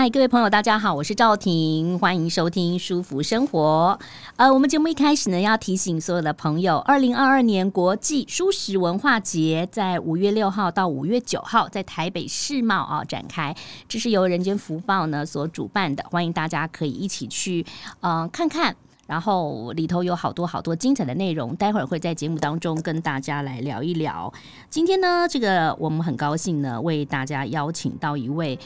[0.00, 3.98] 嗨，各位朋友，大家好，我是赵婷，欢迎收听《舒服生活》。
[4.36, 13.52] 呃，我们节目一开始呢，要提醒所有的朋友，二零二二年国际蔬食文化节在五月六号到五月九号在台北世贸啊展开，
[13.88, 17.66] 这是由人间福报呢所主办的，欢迎大家可以一起去
[18.00, 18.76] 嗯、看看，
[19.08, 24.32] 然后里头有好多好多精彩的内容，待会儿会在节目当中跟大家来聊一聊。
[24.70, 28.56] 今天呢，这个我们很高兴呢，为大家邀请到一位。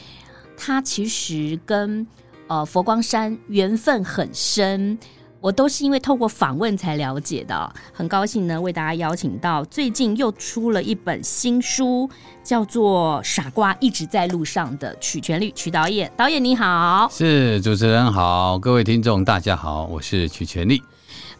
[0.57, 2.05] 他其实跟
[2.47, 4.97] 呃佛光山缘分很深，
[5.39, 7.73] 我都是因为透过访问才了解的。
[7.91, 12.09] 很高兴呢，为大家邀请到最近又出了一本新书，
[12.43, 16.11] 叫做《傻瓜一直在路上》的曲全力曲导演。
[16.15, 20.81] 导演你好，是主持人好，各位听众大家好，我是曲全力。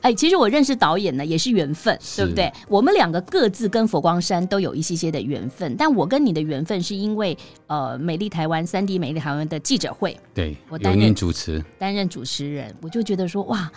[0.03, 2.51] 哎，其实我认识导演呢，也是缘分，对不对？
[2.67, 7.37] 我们两个各自跟佛光山都有一些些的缘分，但我跟你的缘分是因为
[7.67, 13.71] 呃，美丽台湾三 D 美丽台湾的记者会，对，我担任主持，担任主持人，我就觉得说哇。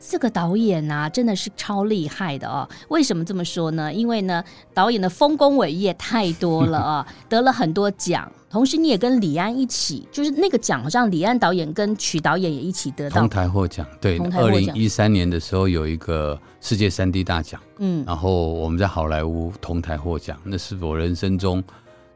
[0.00, 2.68] 这个导演啊，真的是超厉害的哦！
[2.88, 3.92] 为什么这么说呢？
[3.92, 8.30] 因为呢，导演的丰功伟业太多了啊， 得了很多奖。
[8.48, 13.86] 同时，你也跟李安一起，就是那个奖，好像李安导演跟曲导演也一起得到同台获奖。
[14.00, 21.62] 对，二零一三年的时候有一个世界三 D 大奖，嗯，然后我们在好莱坞同台获奖，那是我人生中。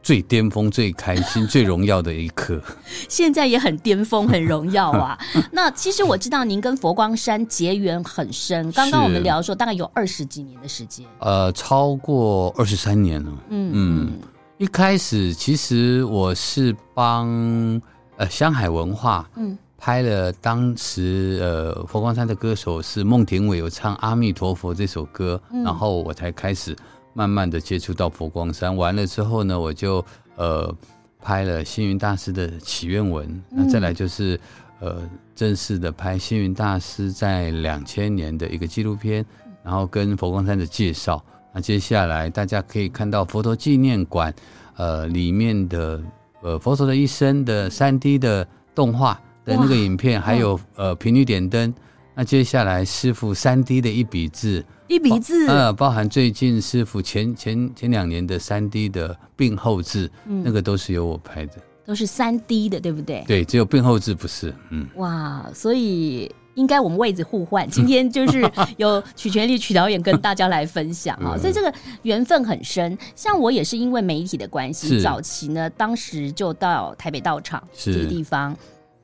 [0.03, 2.61] 最巅峰、最开心、 最荣耀的一刻，
[3.09, 5.17] 现在也很巅峰、很荣耀啊。
[5.53, 13.33] 那其实我知道您跟佛光山结缘很深，刚刚我们聊说大概有二十几年的时间，呃，超过二十三年了。
[13.51, 14.13] 嗯嗯，
[14.59, 17.81] 一开始其实我是帮
[18.17, 26.77] 呃香海文化嗯拍了当时呃佛光山的歌手是孟庭苇，有唱《阿弥陀佛》这首歌，嗯、然后我才开始。
[27.15, 30.05] 慢慢的接触到佛光山，完了之后呢，我就
[30.37, 30.75] 呃
[31.21, 34.41] 拍了星云大师的祈愿文，那再来就是
[34.81, 35.03] 呃
[35.35, 39.25] 正式的拍星云大师在两千年的一个纪录片，
[39.63, 41.23] 然后跟佛光山的介绍。
[41.53, 44.35] 那接下来大家可以看到佛陀纪念馆
[44.77, 46.03] 呃里面的
[46.41, 51.75] 呃佛陀的一生的三 D 的动画的那个影片，还有呃频率点灯。
[52.15, 54.65] 那接下来师傅三 D 的一笔字。
[54.93, 61.55] 一笔字，呃，包含最近师傅前前前两年的三 D 的病后字，嗯，那个都是由我拍的，
[61.85, 63.25] 都是三 D 的，对不对？
[63.27, 68.43] 对，只有病后字不是，嗯，哇，所以应该我们位置互换，今天就是
[68.77, 71.73] 由曲全力曲导演跟大家来分享啊，所以这个
[72.03, 72.97] 缘分很深。
[73.17, 78.55] 像我也是因为媒体的关系，早期呢，当时就到台北道场这个地方。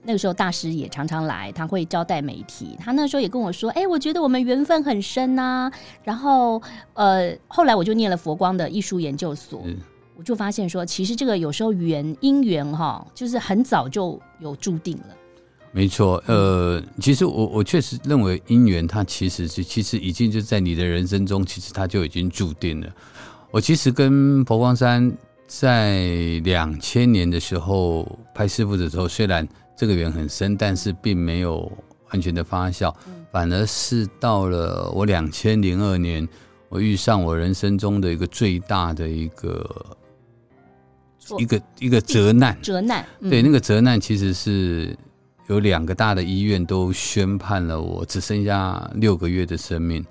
[0.09, 2.75] 那个时候大师也常常来，他会招待媒体。
[2.81, 6.63] 他那时候也跟我说：“哎，我觉得我们缘分很深呐、啊。”然后，
[6.95, 9.77] 呃，后来我就念了佛光的艺术研究所，嗯、
[10.17, 15.15] 我就发现说，其实这个有时候缘因缘哈，就是很早就有注定了。
[15.73, 22.89] 没错，呃，其实我我确实认为因缘它其实是其实已经就在你的人生中，其实它就已经注定了。
[23.51, 25.13] 我其实跟佛光山
[25.47, 26.01] 在
[26.45, 29.47] 两千年的时候拍师傅的时候，虽然
[29.78, 31.71] 这个缘很深，但是并没有
[32.11, 32.93] 完全的发酵，
[33.31, 36.28] 反而是到了我两千零二年，
[36.69, 39.87] 我遇上我人生中的一个最大的一个
[41.38, 42.59] 一个一个责难。
[42.61, 44.99] 责难，对，那个责难其实是
[45.47, 50.05] 有两个大的医院都宣判了我只剩下六个月的生命。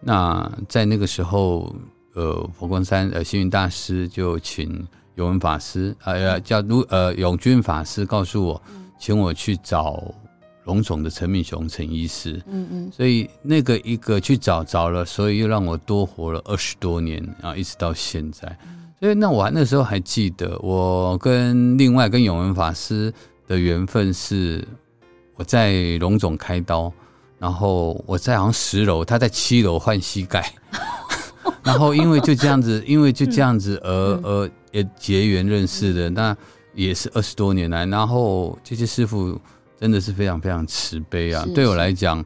[0.00, 1.74] 那在那个时候，
[2.14, 4.86] 呃，佛光山呃星云大师就请
[5.16, 8.62] 永文法师，呃叫卢呃永军法师告诉我。
[8.98, 10.12] 请我去找
[10.64, 18.58] 龙总的陈敏雄陈医师，嗯嗯，所以那个一个去找找了，所以又让我多活了二十多年啊，一直到现在。
[19.00, 23.10] 所以那我那时候还记得，我跟另外跟永文法师
[23.46, 24.66] 的缘分是，
[25.36, 26.92] 我在龙总开刀，
[27.38, 30.52] 然后我在好像十楼，他在七楼换膝盖，
[31.64, 36.36] 然后因为就这样子，因为就这样子而而也结缘认识的那。
[36.78, 39.36] 也是二十多年来，然后这些师傅
[39.80, 41.44] 真的是非常非常慈悲啊！
[41.52, 42.24] 对我来讲，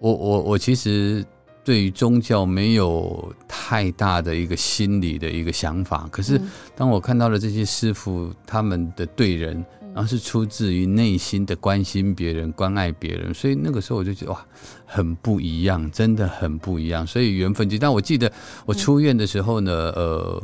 [0.00, 1.24] 我我我其实
[1.62, 6.40] 对于宗教没有太大的一个心理的一个想法，可是
[6.74, 14.44] 当我看到了这些师傅他们的对人，然后是出自于内心的关心别人、关爱别人，所以那个时候我就觉得哇，
[14.84, 17.06] 很不一样，真的很不一样。
[17.06, 18.32] 所以缘分就，但我记得
[18.64, 20.42] 我出院的时候呢，呃，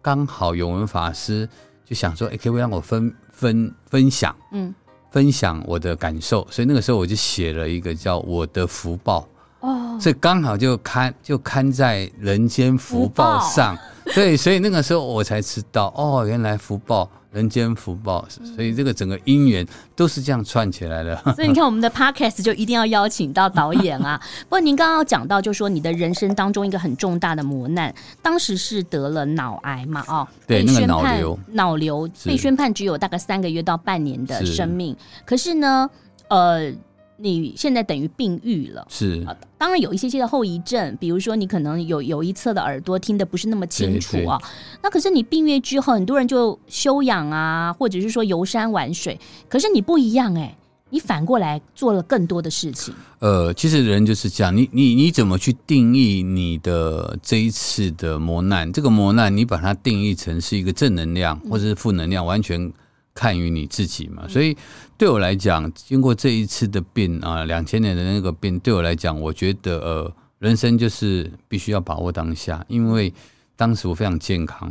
[0.00, 1.48] 刚好永文法师
[1.86, 4.74] 就想说，哎，可不可以让我分分分享，嗯，
[5.10, 9.20] 分享我的感受，所以那个时候我就写了一个叫《我的福报》。
[9.66, 13.78] 哦，所以刚好就刊就刊在《人间福报》上，
[14.14, 17.10] 对，所以那个时候我才知道，哦，原来福报。
[17.36, 21.14] 人间福报，所以这个整个姻缘都是这样串起来的。
[21.36, 24.18] 所以你看，我们的 podcast 就一定要邀请到导演啊。
[24.48, 30.02] 不过您刚刚讲到，就说你的人生当中一个很重大的磨难，当时是得了脑癌嘛？
[30.08, 34.96] 哦，对，那个脑瘤，脑瘤被宣判只有大概三个月到半年的生命。
[35.26, 35.90] 可是呢，
[36.28, 36.72] 呃。
[37.18, 44.38] 你现在等于病愈了，是、呃，当然有一些些的后遗症，比如说你可能有有一侧的耳朵听得不是那么清楚啊。
[44.82, 49.18] 那可是你病愈之后，很多人就休养啊，或者是说游山玩水。
[49.48, 50.56] 可是你不一样哎、欸，
[50.90, 52.94] 你反过来做了更多的事情。
[53.20, 58.70] 呃，其实人就是这样，你你你怎么去定义你的这一次的磨难？
[58.70, 62.70] 这个磨难你把它定义成是一个正能量或者是负能量，完全。
[63.16, 64.54] 看于你自己嘛，所以
[64.98, 73.10] 对我来讲，经过这一次的病啊，两千年的那个病，对我来讲，我觉得呃，人生就是必须要把握当下，因为
[73.56, 74.70] 当时我非常健康，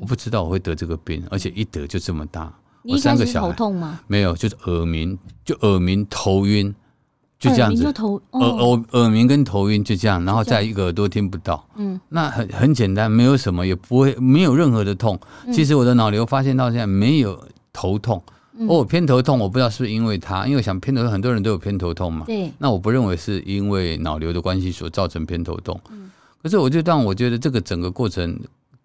[0.00, 2.52] 我不知道我会得这个病，而且一得就这么大。
[2.82, 4.00] 你三个小孩头痛吗？
[4.08, 6.74] 没有，就是耳鸣，就耳鸣、头晕，
[7.38, 7.92] 就这样子。
[7.92, 11.64] 头耳耳耳鸣跟头晕就这样，然后再一个耳朵听不到。
[11.76, 15.16] 嗯，那很很简单，没有什么，也不会没有任何的痛。
[15.52, 17.40] 其实我的脑瘤发现到现在没有。
[17.74, 18.22] 头痛，
[18.68, 22.24] 哦，偏头痛，我不知道是不是因为他，因为我想偏头痛很多人都有偏头痛嘛。
[22.24, 25.78] 对，那我不认为是因为脑瘤的关系所造成偏头痛。
[25.90, 26.10] 嗯，
[26.42, 28.38] 可是我就让我觉得这个整个过程，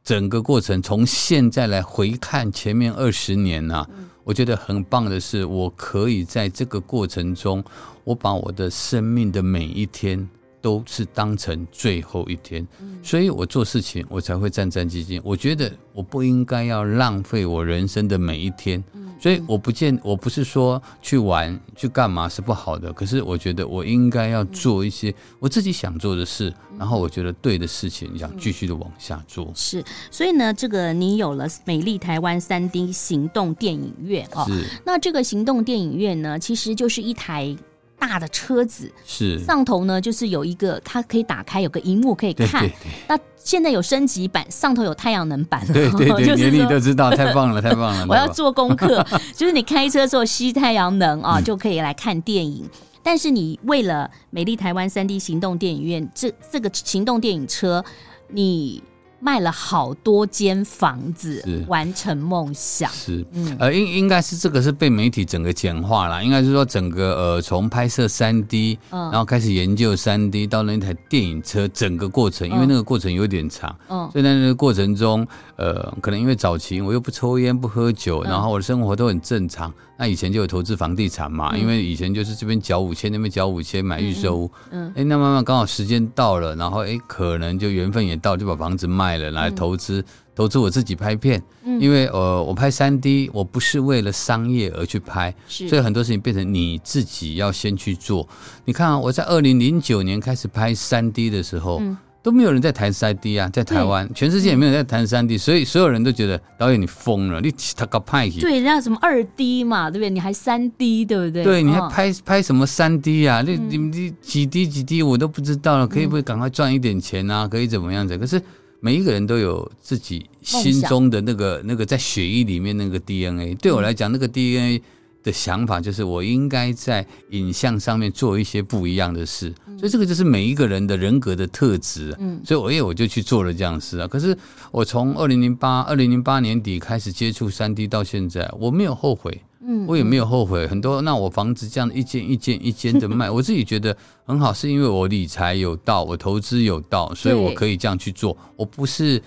[0.04, 3.86] 整个过程从现在来回看前面二十年呐，
[4.24, 7.64] 我觉得很棒的是，我可以在这个过程中，
[8.04, 10.28] 我把我的生命的每一天。
[10.62, 12.68] 都是当成最后一天，
[13.02, 15.22] 所以我做事情我才会战战兢兢。
[15.24, 18.84] 我觉得我不应该要浪费我人生的每一天，
[19.20, 29.52] 所以我不见我不是说去玩去干嘛是不好的，可是我觉得我应该要做一些我自己想做的事，然后我觉得对的事情，想继续的往下做。
[29.56, 34.66] 是，所以呢，这个你有了美丽台湾三 D 行动电影院哦，是。
[34.86, 37.56] 那这个行动电影院呢，其实就是一台。
[38.00, 42.62] 大的车子是上头呢，就是有一个它可以打开，有个荧幕可以看。
[42.62, 45.74] 对对对，那现在有升级版，上头有太阳能板了。
[45.74, 48.06] 对对对，连你 都知道，太棒了，太棒了！
[48.10, 49.06] 我要做功课，
[49.36, 52.64] 就是你开车做吸太阳能啊，就可以来看电影。
[52.64, 52.70] 嗯、
[53.04, 57.84] 但是你为了美丽台湾三 D 行动电影院，这这个行动电影车，
[58.30, 58.82] 你。
[59.20, 62.90] 卖了好多间房子，完成梦想。
[62.92, 75.28] 是，嗯，呃，应应该是这个是被媒体整个简化了，应该是说整个呃从拍摄三 D，然后开始研究三 D，到那台电影车整个过程，因为那个过程有点长，嗯，所以在那个过程中，
[75.58, 79.74] 呃，可能因为早期我又不抽烟不喝酒，然后我的生活都很正常。
[80.00, 90.02] 那以前就有投资房地产嘛，因为以前就是这边缴五千，那边缴五千买预售屋，嗯，哎，那慢慢刚好时间到了，然后哎，可能就缘分也到，就把房子卖了来投资，
[90.34, 91.44] 投资我自己拍片，
[91.82, 98.26] 因为呃，我拍三 D，我不是为了商业而去拍，所以很多事情变成你自己要先去做。
[98.64, 101.82] 你看啊，我在二零零九年开始拍三 D 的时候。
[102.22, 108.42] 都没有人在谈三 D 啊，在台湾，全世界也没有人在谈三 D，所以所有人都觉得导演你疯了，你他个派去。
[108.42, 110.10] 对，人家什么二 D 嘛，对不对？
[110.10, 111.44] 你还三 D，对不对？
[111.44, 113.42] 对，你还拍拍什么三 D 啊？
[113.42, 117.48] 你你你几 D 几 D 我都不知道了，可以不可以赶快赚一点钱啊？
[117.48, 118.18] 可以怎么样子？
[118.18, 118.42] 可是
[118.82, 123.56] 每一个人都有自己心中的那个那个在血液里面那个 DNA。
[123.56, 124.82] 对我来讲，那个 DNA。
[125.24, 132.16] 的想法就是，我应该在影像上面做一些不一样的事，所以这个就是每一个人的人格的特质。
[132.20, 134.08] 嗯，所以我也我就去做了这样事啊。
[134.08, 134.38] 可是
[134.72, 140.66] 我从二零零八二零零八年底开始接触三 D 到现在，我没有后悔，嗯，我也没有后悔。
[140.68, 143.96] 很多那我房子这样一间一间一间的卖， 我自己觉得
[144.26, 148.38] 很好，是因为我理财有道，我投资有道，所以我可以这样去做。
[148.56, 149.22] 我不是。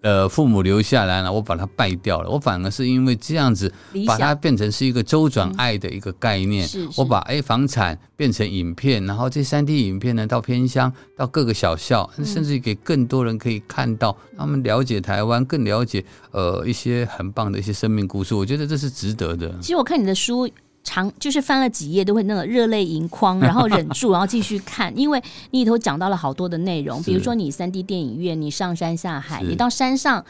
[0.00, 2.30] 呃，父母留下来了，我把它败掉了。
[2.30, 3.72] 我反而是因为这样子，
[4.06, 6.64] 把它变成是一个周转爱的一个概念。
[6.64, 18.34] 嗯、是是我把 A 房产变成影片，然后这三 D 影片呢，到偏乡，到各个小校，甚至给更多人可以看到，他们了解台湾，更了解呃一些很棒的一些生命故事。
[18.34, 19.52] 我觉得这是值得的。
[19.60, 20.48] 其实我看你的书。
[20.82, 30.24] 长就是翻了几页都会那个热泪盈眶，然后忍住，然后继续看，因为你里头讲到了好多的内容，比如说你三 D 电影院，你上山下海，你到山上，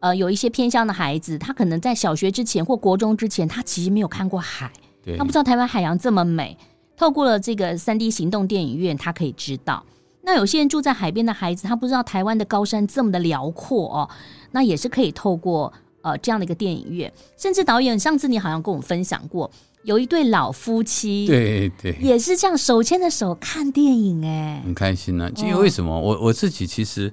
[0.00, 4.70] 呃有一些偏乡的孩子，他可能在小学之前或国中之前，他其实没有看过海，
[5.18, 6.56] 他不知道台湾海洋这么美。
[6.96, 9.84] 透过了这个三 D 行动电影院，他可以知道。
[10.22, 14.08] 那有些人住在海边的孩子，他不知道台湾的高山这么的辽阔哦，
[14.52, 17.12] 那也是可以透过呃这样的一个电影院。
[17.36, 19.50] 甚至导演上次你好像跟我们分享过，
[19.84, 25.32] 有一对老夫妻，对对，也是这样手牵着手看电影，哎，很开心呢、啊。
[25.36, 25.98] 因为为什么？
[25.98, 27.12] 我我自己其实，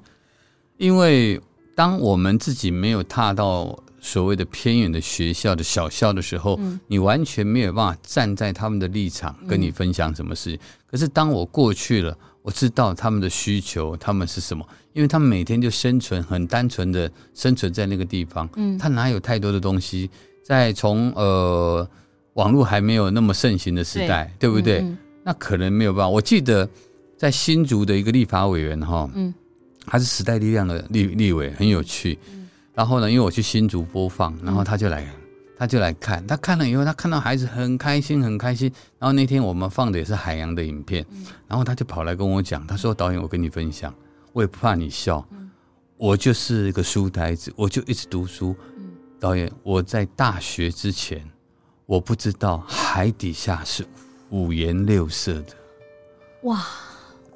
[0.78, 1.40] 因为
[1.75, 3.78] 当我们自己没有踏到。
[4.04, 10.56] 所谓的偏远的学校的小校的时候，嗯，你完全没有办法站在他们的立场跟你分享什么事。
[10.56, 10.60] 嗯，
[10.90, 18.50] 可是当我过去了，我知道他们的需求，他们是什么，因为他们每天就生存很单纯的生存在那个地方。
[18.56, 20.10] 嗯，他哪有太多的东西？
[20.44, 21.88] 在从呃
[22.33, 24.79] 网络还没有那么盛行的时代，对，对不对？
[24.79, 26.09] 嗯嗯，那可能没有办法。
[26.09, 26.67] 我记得
[27.17, 29.33] 在新竹的一个立法委员哈，嗯，
[29.85, 32.17] 他是时代力量的立立委，很有趣。
[32.73, 35.05] 然后呢，因为我去新竹播放，然后他就来，
[35.57, 36.25] 他就来看。
[36.25, 38.71] 他看了以后，他看到孩子很开心，很开心。
[38.97, 41.05] 然后那天我们放的也是海洋的影片，
[41.47, 43.93] 然后他就跑来跟我讲，他说：“导演，我跟你分享，
[44.31, 45.23] 我也不怕你笑，
[45.97, 48.55] 我就是一个书呆子，我就一直读书。
[49.19, 51.23] 导演，我在大学之前，
[51.91, 53.86] 我不知道海底下是
[54.29, 55.48] 五颜六色的。
[56.43, 56.65] 哇，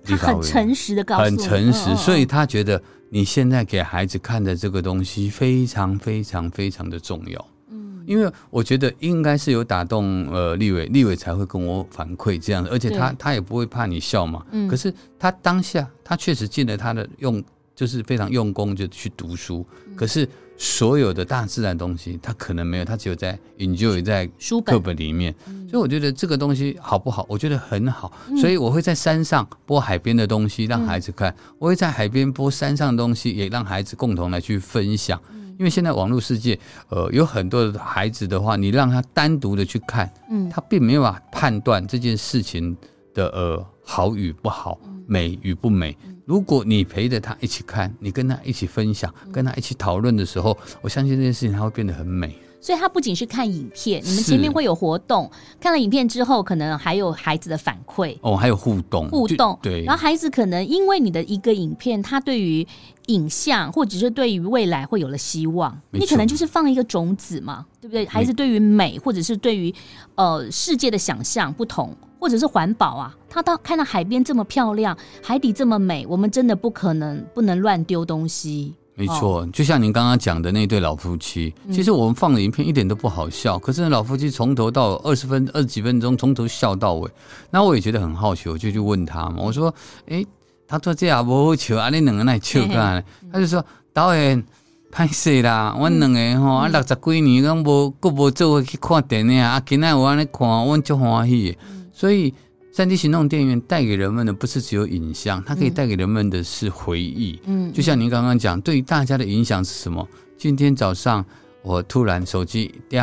[0.06, 17.42] 他很诚实的告诉我，很诚实，所以他觉得。”你现在给孩子看的这个东西非常非常非常的重要，嗯，因为我觉得应该是有打动呃立伟，立伟才会跟我反馈这样的，而且他他也不会怕你笑嘛，嗯，可是他当下他确实尽了他的用，
[17.76, 20.28] 就是非常用功就去读书，可是。
[20.58, 25.34] 所有的大自然东西，它可能没有，它只有在 enjoy 在书课本里面。
[25.70, 27.26] 所以我觉得这个东西好不好？
[27.28, 28.12] 我觉得很好。
[28.40, 35.20] 所以我会在山上播海边的东西让孩子看，我会在海边播山上的东西，也让孩子共同来去分享。
[35.58, 36.60] 因为现在网络世界，
[36.90, 42.76] 呃，有很多的孩子的话，你让他单独的去看，嗯，他并没有办法判断这件事情
[43.14, 45.98] 的呃好与不好，美与不美。
[46.26, 52.36] 如果你陪着他一起看，你跟他一起分享，跟他一起讨论的时候，我相信这件事情他会变得很美。
[52.60, 55.30] 所以，他不仅是看影片，你们前面会有活动，
[55.60, 58.18] 看了影片之后，可能还有孩子的反馈。
[58.22, 59.56] 哦，还有互动，互动。
[59.62, 59.84] 对。
[59.84, 62.68] 然后，孩子可能因为你的一个影片，他对于
[63.08, 65.76] 影像或者是对于未来会有了希望。
[65.92, 68.06] 你可能就是放一个种子嘛，对不对？
[68.06, 69.74] 孩子对于美或者是对于
[70.16, 71.96] 呃世界的想象不同。
[72.18, 78.74] 或者是环保啊，他到看到海边这么漂亮，海底这么美，我们真的不可能不能乱丢东西。
[78.96, 87.12] 没错，就像您刚刚讲的那对老夫妻，其实我们放的影片一点都不好笑，可是那老夫妻从头到二十分二十几分钟，从头笑到尾。
[87.52, 89.72] 那我也觉得很好奇，我就去问他嘛，我说
[90.08, 90.26] ：“哎，
[90.68, 94.44] 他说这也无好笑啊，你两个来笑干？”他就说：“导演，
[94.92, 101.58] 拍摄啦，我两个吼啊六十几年拢无，搁无做过去看电影啊，今仔有安尼看，我足欢喜。”
[101.94, 102.34] 所以，
[102.74, 107.40] 三 D 行动电影院带给人们的不是只有影像，它可以带给人们的是回忆。
[107.46, 110.06] 嗯，就像您刚刚讲，对于大家的影响是什么？
[110.38, 111.24] 今天早上
[111.62, 113.00] 我突然手机叮，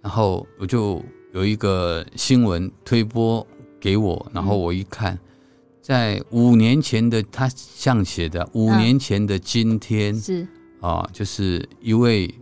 [0.00, 3.46] 然后我就有一个新闻推播
[3.78, 5.18] 给我，然后我一看，
[5.82, 10.46] 在五年前的他像写的五年前的今天是
[10.80, 12.32] 啊，就是一位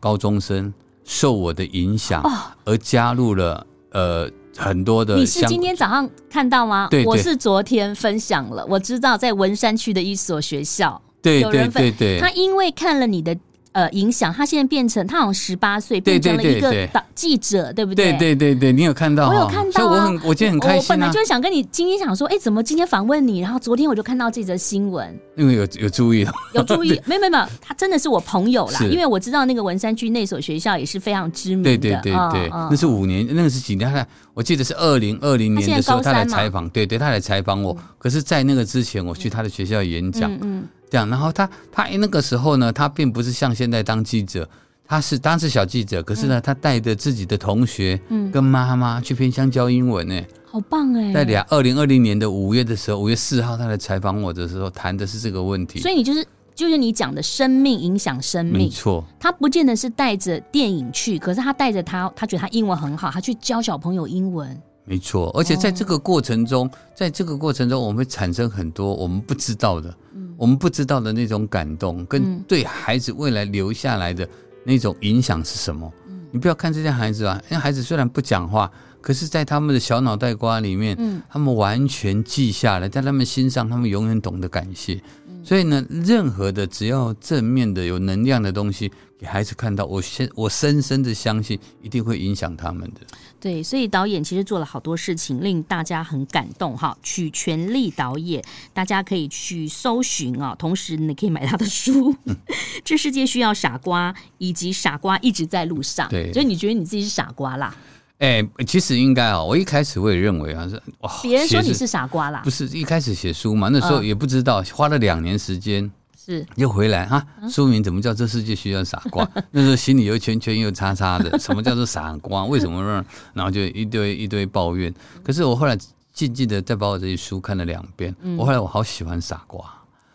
[0.00, 0.72] 高中生
[1.04, 2.22] 受我的影响
[2.64, 4.30] 而加入了呃。
[4.58, 6.88] 很多的，你是今天早上看到吗？
[6.90, 8.64] 对，对，我是昨天分享了。
[8.64, 13.36] 我知道在文山区的一所学校，对对对对，对，他因为看了你的。
[13.76, 18.12] 呃，影响他现在变成他好像十八岁，变成了一个记者，对不对？
[18.14, 19.28] 对对对对，你有看到？
[19.28, 20.80] 我有看到啊，我很我今天很开心啊。
[20.80, 23.40] 我本来就是想跟你今天想说，哎，怎么今天访问你？
[23.40, 31.76] 然后昨天我就看到这则新闻，因为有有注意，有注意， 没有没有没有，他真的是我朋友啦，因为我知道那个文山区那所学校也是非常知名的。
[31.76, 34.06] 对对对对，那是五年，那个是几年？
[34.32, 37.76] 我记得是二零二零年的时候，他来采访，对对，他来采访我。
[37.98, 40.64] 可是，在那个之前，我去他的学校演讲，嗯。
[40.90, 44.48] 这样，然后他他那个时候呢，他并不是像现在当记者，
[44.86, 51.12] 他是当时小记者，可是呢，他带着自己的同学，嗯，跟妈妈去偏乡教英文呢，好棒哎！
[51.12, 55.80] 在两二零二零年的五月的时候，五月四号他来采访我的时候，谈的是这个问题。
[55.80, 56.24] 所以你就是
[56.54, 59.04] 就是你讲的生命影响生命，没错。
[59.18, 64.56] 他不见得是带着电影去，可是他带着他，他觉得他英文很好，他去教小朋友英文。
[64.88, 69.92] 没错，而且在这个过程中，在这个过程中，我们会产生很多我们不知道的，
[70.36, 74.28] 我们不知道的那种感动，跟对孩子未来留下来的
[74.64, 75.92] 那种影响是什么？
[76.30, 78.70] 你不要看这些孩子啊，因为孩子虽然不讲话。
[79.00, 85.00] 可是，在他们的小脑袋瓜里面，嗯，他们完全记下来，在他们心上，他们永远懂得感谢。
[85.44, 93.00] 所以呢，任何的只要正面的、有能量的东西，给孩子看到，我深我深深的相信，一定会影响他们的。
[93.40, 96.96] 对，所以导演其实做了好多事情，令大家很感动哈。
[97.02, 98.44] 曲全力导演，
[98.74, 102.36] 大家可以去搜寻啊，同时你可以买他的书，嗯
[102.84, 106.06] 《这世界需要傻瓜》，以及《傻瓜一直在路上》。
[106.10, 107.74] 对，所以你觉得你自己是傻瓜啦？
[108.18, 115.90] 哎、欸，其实应该啊，我一开始我也认为啊，是哇，别人说你是傻瓜啦，不是一开始写书嘛，那时候也不知道，花了两年时间，
[116.26, 119.24] 是又回来哈，书名怎么叫这世界需要傻瓜？
[119.52, 122.44] 那时候心里又圈圈又叉叉的，什么叫做傻瓜？
[122.44, 123.04] 为什么让？
[123.32, 124.92] 然后就一堆一堆抱怨。
[125.22, 125.78] 可是我后来
[126.12, 129.64] 静静的再把我这些书看了两遍，我后来我好喜欢傻瓜。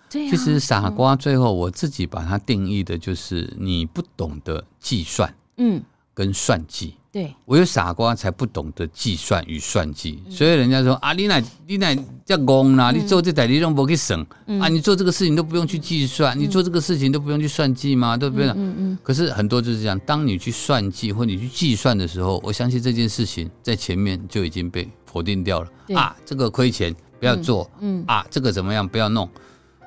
[0.09, 5.81] 对，其实傻瓜最后我自己把它定义的就是你不懂得计算，嗯，
[6.13, 6.95] 跟算计。
[7.11, 11.93] 对，我有傻瓜才不懂得计算与算计，所以人家说啊，你奶你奶
[12.25, 14.25] 叫公啦，你做这代理都不去省
[14.61, 18.15] 啊，你做这个事情都不用去计算，你做这个事情都不用去算计吗？
[18.15, 18.47] 对不对？
[18.51, 18.97] 嗯嗯。
[19.03, 29.29] 可是很多就是这样，当你去算计或你去计算的时候，我相信这件事情在前面就已经被否定掉了啊，这个亏钱不要做，嗯啊，这个怎么样不要弄。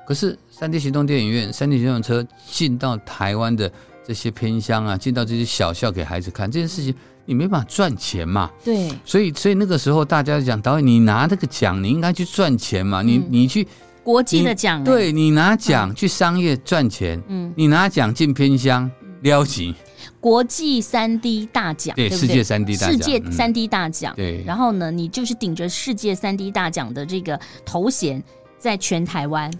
[0.07, 3.71] 可是三 D 行动电影院、三 D 行动车进到台湾的
[4.07, 6.93] 这些偏乡啊，进到这些小校给孩子看这件事情。
[7.25, 8.51] 你没办法赚钱嘛？
[8.63, 13.01] 对，所以所以那个时候大家讲导演，你拿这个奖，你应该去赚钱嘛？
[13.01, 13.67] 你你去
[14.03, 18.89] 国际的奖，对你拿奖去商业赚钱，嗯，你拿奖进偏乡
[19.21, 19.73] 撩级，
[20.19, 24.43] 国际三 D 大奖，对，世界三 D 大奖，世界三 D 大奖，对。
[24.45, 28.23] 然后呢，你就是顶着世界三 D 大奖的这个头衔，
[28.59, 29.51] 在全台湾。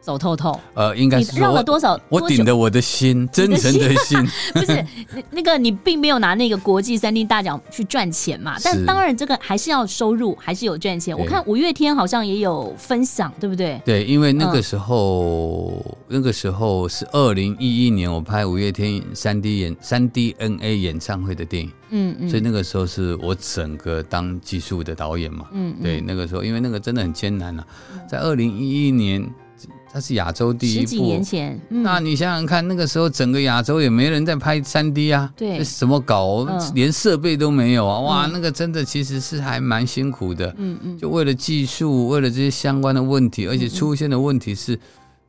[0.00, 2.00] 走透透，呃，应该是绕了多少？
[2.08, 4.18] 我顶着我的心，真诚的心，
[4.54, 8.56] 不是那那个你并没有拿那个国际三 D 大奖去赚钱嘛？
[8.64, 11.16] 但当然这个还是要收入，还是有赚钱。
[11.16, 13.80] 我看五月天好像也有分享，对不对？
[13.84, 27.66] 对，因为那个时候，那个时候是二零一一年，我拍五月天三 D 演三 D NA 演唱会的电影，嗯嗯，所以那个时候是我整个当技术的导演嘛，嗯，对，那个时候因为那个真的很艰难啊，
[28.08, 29.30] 在二零一一年。
[29.92, 44.78] 它是亚洲第一部，十几年前，嗯、那你想想看，那个时候整个亚洲也没人在拍三 D 啊，对，怎么搞，嗯、连设备都没有啊，哇，那个真的其实是还蛮辛苦的，嗯嗯，就为了技术，为了这些相关的问题，而且出现的问题是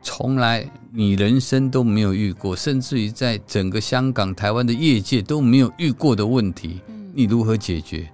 [0.03, 6.81] 从来你人生都没有遇过，甚至于在整个香港、台湾的业界都没有遇过的问题，
[7.15, 8.07] 你如何解决？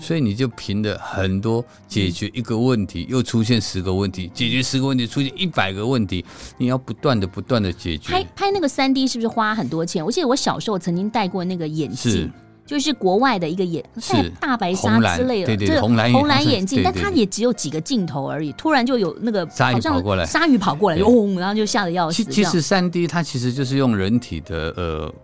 [0.00, 6.24] 所以你就凭着很多解决一个问题，又出现十个问题，解决十个问题出现一百个问题，
[6.56, 8.12] 你要不断的不断的解决。
[8.12, 10.04] 拍拍那个三 D 是不是花很多钱？
[10.04, 12.32] 我记得我小时候曾经戴过那个眼镜，
[12.64, 18.52] 就是国外的一个眼，戴大白鲨之类的，对对，红蓝红蓝眼镜，但它也只有几个镜头而已。
[18.54, 22.24] 突然就有那个鲨鱼跑过来，鲨鱼跑过来，嗡，然后就吓得要死。
[22.24, 25.14] 其实三 D 它其实就是用人体的呃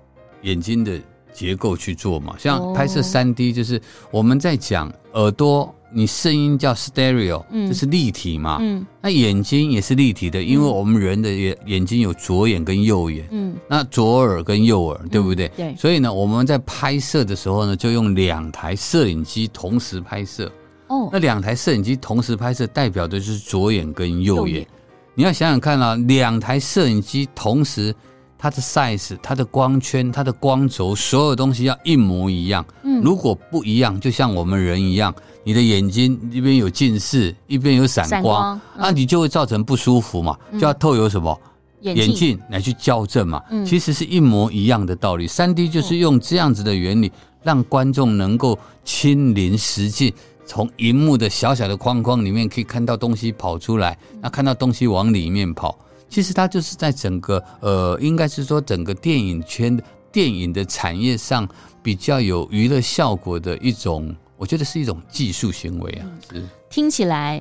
[0.42, 1.00] 眼睛的。
[1.36, 3.78] 结构去做嘛，像拍摄三 D 就是
[4.10, 15.46] 我们在讲耳朵，你声音叫 stereo，嗯，就是立体嘛，嗯，那眼睛也是立体的，因为我们人的眼眼睛有左眼跟右眼，嗯，那左耳跟右耳，对不对？
[15.56, 20.50] 对，所以呢，我们在拍摄的时候呢，就用两台摄影机同时拍摄，
[20.88, 24.66] 哦，那两台摄影机同时拍摄，代表的就是左眼跟右眼，
[25.14, 27.94] 你要想想看啊，两台摄影机同时。
[28.38, 32.64] 它的 size、它的光圈、它的光轴，所有东西要一模一样。
[32.82, 41.40] 嗯，如果不一样，就像我们人一样，你的眼睛一边有近视，一边有散光，光那你就会造成不舒服嘛，嗯、就要透有什么
[41.80, 43.42] 眼镜来去校正嘛。
[43.50, 45.26] 嗯、其实是一模一样的道理。
[45.26, 47.10] 三 D 就是用这样子的原理，
[47.42, 50.12] 让观众能够亲临实境，
[50.44, 55.76] 从荧幕的小小的框框里面可以看到东西跑出来，那看到东西往里面跑。
[56.08, 59.78] 其实它就是在整个呃，应该是说整个电影圈、
[60.10, 61.48] 电影的产业上
[61.82, 66.06] 比较有娱乐效果的一种，我觉得是一种技术行为啊。
[66.30, 67.40] 是听起来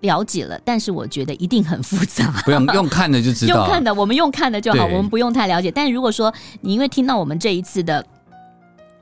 [0.00, 2.42] 了解了，但是我觉得一定很复杂。
[2.44, 5.70] 不用用看的就知道， 用看的我们用看的就好，我们不用太了解。
[5.70, 8.04] 但如果说你因为听到我们这一次的。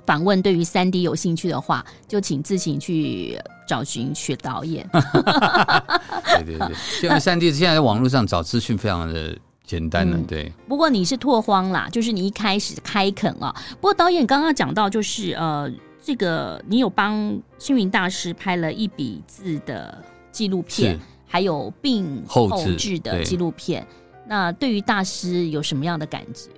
[0.05, 3.39] 访问对于三 D 有兴趣的话，就请自行去
[3.73, 4.87] 找寻学导演。
[4.93, 10.19] 对对对，因为三 D 现在在网络上找资讯非常的简单了。
[10.29, 13.51] 对、嗯，不过你是拓荒啦，就是你一开始开垦啊。
[13.81, 23.83] 不过导演刚刚讲到，就是呃，这个你有帮星云大师拍了一笔字的纪录片，是还有病后置的纪录片。
[23.83, 23.89] 对
[24.29, 26.51] 那对于大师有什么样的感觉？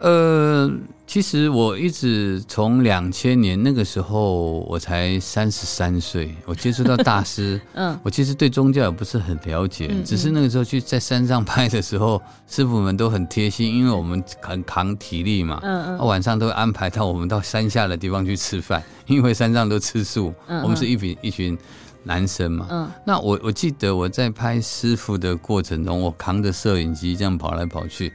[0.00, 0.68] 呃。
[1.12, 7.60] 其实我一直从两千年那个时候，我才三十三岁，我接触到大师。
[7.76, 15.60] 嗯，我其实对宗教也不是很了解，嗯嗯，只是那个时候去在山上拍的时候，师傅们都很贴心，因为我们很扛体力嘛。
[15.62, 20.32] 嗯嗯，晚上都会安排到我们到山下的地方去吃饭，因为山上都吃素。
[20.46, 21.58] 嗯嗯，我们是一群一群
[22.04, 22.66] 男生嘛。
[22.70, 28.10] 嗯，那我我记得我在拍师傅的过程中，我扛着摄影机这样跑来跑去。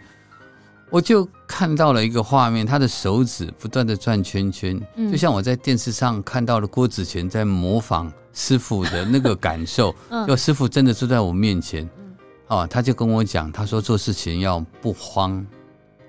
[0.89, 9.93] 我就看到了一个画面，他的手指不断的转圈圈，嗯、就像我在电视上看到了郭子乾在模仿师傅的那个感受。
[10.09, 12.15] 嗯，就师傅真的坐在我面前，嗯，
[12.47, 15.45] 哦，他就跟我讲，他说做事情要不慌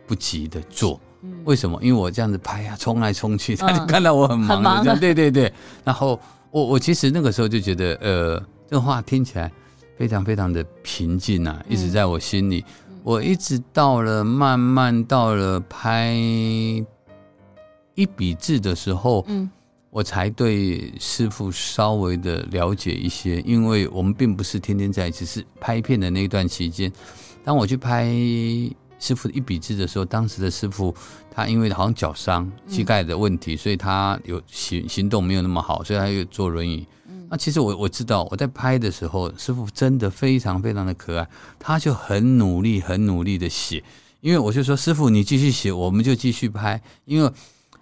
[0.06, 1.00] 不急的做。
[1.22, 1.76] 嗯，为什么？
[1.82, 5.52] 因为我这样子拍呀、啊，冲来冲去，他就看到我很忙对对对。
[5.82, 6.20] 然后
[6.52, 9.50] 我我其实那个时候就觉得，呃，这个话听起来
[9.96, 12.64] 非常非常的平静啊，一直在我心里。
[12.68, 16.12] 嗯我一直到了慢慢到了拍
[17.94, 19.50] 一笔字的时候，嗯，
[19.88, 26.92] 我才对师傅稍微的了解一些，因为我们并不是天天在一起，是拍片的那一段期间。
[27.42, 28.12] 当我去拍
[28.98, 30.94] 师傅一笔字的时候，当时的师傅
[31.30, 36.86] 他因为好像脚伤、膝盖的问题，所以他有行行动没有那么好，所以他又坐轮椅。
[37.30, 43.82] 那其实我我知道，我在拍的时候，师傅真的非常非常的可爱，他就很努力很努力的写，
[44.20, 47.32] 因为我就说师傅你继续写，我们就继续拍，因为。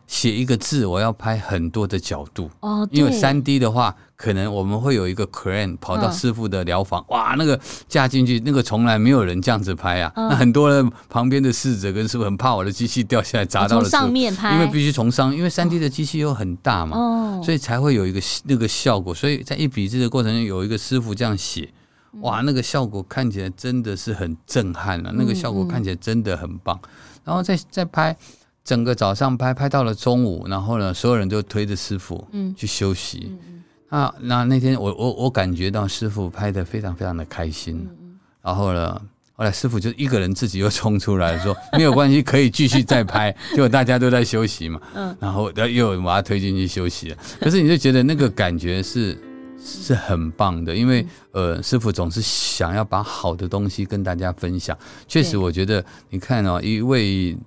[0.06, 2.86] 写一个字，我要拍很多的角度哦。
[2.92, 10.12] 因为三 D 的话，可能我们会有一个 crane 跑到师傅的疗房，嗯、哇，那个架进去，那个从来没有人这样子拍啊。
[10.14, 19.12] 嗯、那很多人旁边的侍者跟师傅很怕我的机器掉下来砸到了上面拍，因为必须从上，因为三 D 的机器又很大嘛，哦、所以才会有一个那个效果。
[19.12, 21.68] 所以在一笔字的过程中，有一个师傅这样写，
[22.20, 26.78] 哇，那个效果看起来真的是很震撼了、啊，那个效果看起来真的很棒。
[27.24, 28.16] 然后再再拍。
[28.66, 33.32] 整个早上拍拍到了中午，然后呢，所有人都推着师傅嗯去休息。
[33.88, 37.88] 啊，那那天我我我感觉到师傅拍的非常非常的开心。
[38.00, 39.00] 嗯、然后呢，
[39.36, 43.30] 后来师傅就一个人自己又冲出来说 没有关系，可以继续再拍。
[43.54, 47.16] 结果大家都在休息嘛，嗯，然后又又把他推进去休息了。
[47.38, 49.16] 可是你就觉得那个感觉是
[49.64, 54.76] 是很棒的，因为呃，师傅总是想要把好的东西跟大家分享。
[55.06, 57.38] 确实，我觉得你看哦，一位。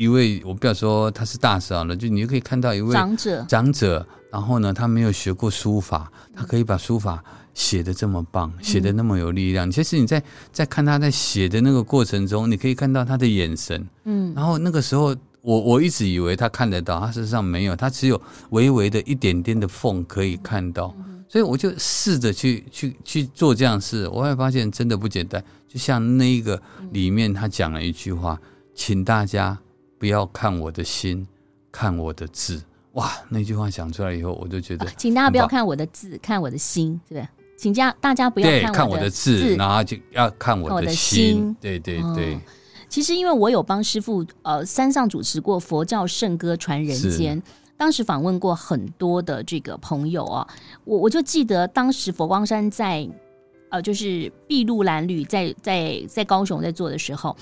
[0.00, 9.68] 一位，我不要说他是大师了，就你就可以看到一位长者，长者，然后呢，他没有学过书法，他可以把书法写的这么棒，写的那么有力量。
[9.68, 18.18] 嗯、其实你在在看他在写的那个过程中，你可以看到他的眼神，嗯，然后那个时候我我一直以为他看得到，他事实上没有，他只有
[18.52, 20.96] 微微的一点点的缝可以看到，
[21.28, 25.44] 所以我就试着去去去做这样事，我会发现真的不简单。
[25.68, 26.58] 就像那一个
[26.90, 28.40] 里面他讲了一句话，
[28.74, 29.58] 请大家。
[30.00, 31.28] 不要看我的心，
[31.70, 32.62] 看我的字。
[32.94, 37.28] 哇，那句话讲出来以后，我就觉得，请大家不要看我的字，看我的心，是不是？
[37.58, 41.54] 请家大家不要看我的字，看我的字，然后就要看我的心。
[41.60, 42.40] 对对对、哦。
[42.88, 47.40] 其实，因为我有帮师傅呃山上主持过佛教圣歌传人间，
[47.76, 50.48] 当时访问过很多的这个朋友啊，
[50.84, 53.06] 我我就记得当时佛光山在
[53.68, 57.36] 呃就是筚路蓝缕在在在高雄在做的时候。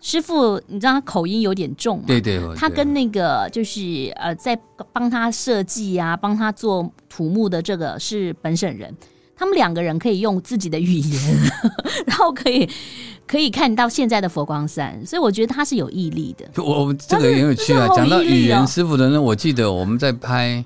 [0.00, 2.04] 师傅，你知道他口音有点重吗？
[2.06, 4.58] 对对，他跟那个就是呃，在
[4.92, 8.94] 帮他设计啊，帮他做土木的这个是本省人，
[9.36, 11.36] 他们两个人可以用自己的语言，
[12.06, 12.66] 然后可以
[13.26, 16.62] 可以看到现在的佛光山，所以我觉得他是有毅力的。
[16.62, 20.64] 我这个也有趣啊，讲到语言师傅的呢，我记得我们在拍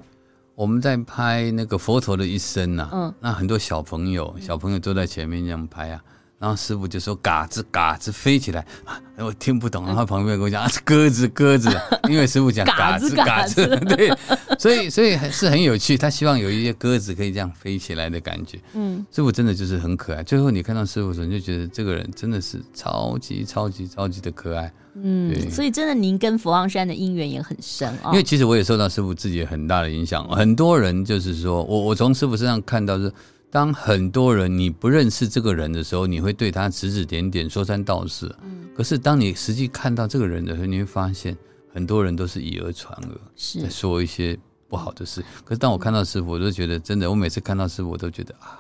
[0.54, 6.00] 我们在拍那个佛陀的一生呐，嗯，那很多小朋友小朋友都在前面这样拍啊。
[6.38, 11.70] 然后师傅就说：“嘎子嘎子飞起来啊！”我听不懂，然后旁边跟我讲：“啊，是鸽子鸽子。”
[12.10, 14.12] 因为师傅讲“嘎子嘎子”， 对，
[14.58, 15.96] 所以所以还是很有趣。
[15.96, 18.58] 他希望有一些鸽子可以这样飞起来的感觉。
[18.74, 20.22] 嗯，师傅真的就是很可爱。
[20.22, 24.70] 最后你看到师傅的时候，你就觉得这个人真的是超级超级超级的可爱。
[24.96, 28.10] 嗯，所以真的您跟佛光山的因缘也很深啊。
[28.10, 30.28] 因为其实我也受到师傅自己很大的影响。
[30.28, 33.10] 很多人就是说我我从师傅身上看到是。
[33.54, 38.26] 当很多人你不认识这个人的时候，你会对他指指点点、说三道四。
[38.42, 38.66] 嗯。
[38.76, 41.36] 可是当你实际看到这个人的时候，你会发现
[41.72, 42.92] 很多人都是以讹传
[43.36, 44.36] 讹，在说一些
[44.68, 45.24] 不好的事。
[45.44, 48.58] 可是当我看到师傅，我都觉得真的，我每次看到师傅，我都觉得啊，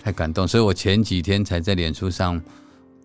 [0.00, 0.46] 太感动。
[0.46, 2.40] 所以我前几天才在脸书上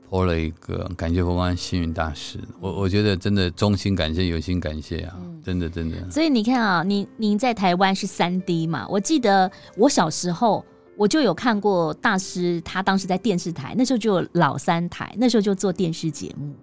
[0.08, 2.38] po 了一个感谢佛光星云大师。
[2.60, 6.12] 我我觉得真的衷心感谢，有心感谢啊，真的真的。
[6.12, 8.86] 所以你看啊，您您在台湾是三 D 嘛？
[8.88, 10.64] 我记得我小时候。
[11.02, 16.54] 我就有看过大师，他当时在电视台，那时候就有老三台，那时候就做电视节目，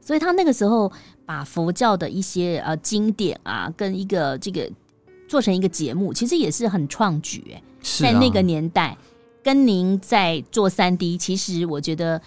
[0.00, 0.92] 所以他那个时候
[1.26, 4.70] 把佛教的一些呃经典啊，跟一个这个
[5.26, 8.96] 做成一个节目，其实也是很创举哎，是啊，在那个年代，
[9.42, 12.22] 跟您在做三 D，其实我觉得。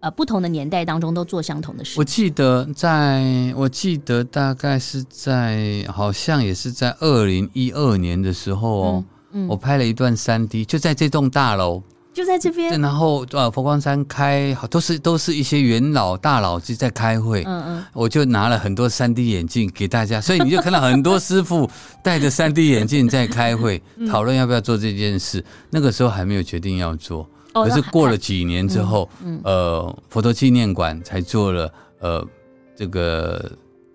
[0.00, 1.98] 呃，不同的年代当中都做相同的事。
[1.98, 11.82] 我记得在，我记得大概是在，好像也是在二零一二年的时候哦，嗯嗯、我拍了一段三 D，就在这栋大楼，
[12.14, 12.80] 就在这边。
[12.80, 17.44] 然后呃，佛光山开，都是都是一些元老大佬就在开会。
[17.46, 21.68] 嗯嗯，我就拿了很多三 D 眼镜给大家，所以你就看到很多师傅
[22.02, 25.44] 戴着三 D 眼镜在开会，讨论要不要做这件事。
[25.68, 27.28] 那个时候还没有决定要做。
[27.52, 32.26] 可是过了几年之后，嗯嗯、呃，佛陀纪念馆才做了呃
[32.74, 33.52] 这个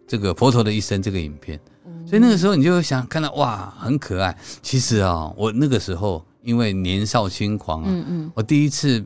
[0.08, 1.81] 这个佛陀的一生这个影片，嗯、
[2.12, 4.38] 所以那个时候你就会想看到哇，很可爱。
[4.62, 9.02] 其实啊，我那个时候因为年少轻狂啊，嗯嗯、我第一次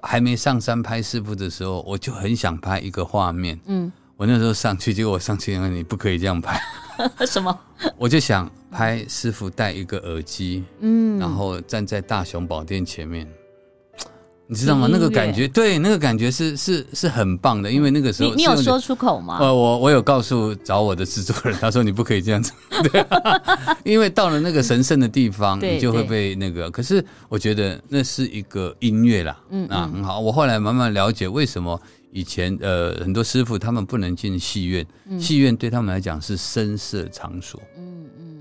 [0.00, 3.58] 还没上山拍师傅的时候，我就很想拍一个画面。
[3.66, 6.62] 嗯，我那时候上去，结果我上去因为你不可以这样拍。
[7.26, 7.58] 什么？
[7.98, 13.28] 我就想拍师傅戴一个耳机，嗯，然后站在大雄宝殿前面。
[14.50, 14.88] 你知道吗？
[14.90, 19.38] 那个感觉，对，那个感觉是是是很棒的，因为那个时候你你有说出口吗？
[19.40, 22.52] 呃，我我有告诉找我的制作人，他说你不可以这样子，
[22.90, 23.40] 对啊，
[23.84, 26.68] 因为到了那个神圣的地方，你就会被那个。
[26.68, 30.18] 可是我觉得那是一个音乐啦，嗯啊，很好。
[30.18, 34.84] 我后来慢慢了解为什么以前呃很多师傅他们不能进戏院，
[35.20, 37.62] 戏院对他们来讲是声色场所，